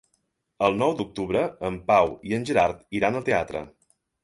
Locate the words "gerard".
2.51-2.83